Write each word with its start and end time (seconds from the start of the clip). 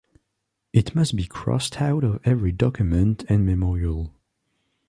It 0.73 0.95
must 0.95 1.15
be 1.15 1.25
crossed 1.27 1.79
out 1.79 2.03
of 2.03 2.21
every 2.25 2.51
document 2.51 3.23
and 3.29 3.45
memorial. 3.45 4.15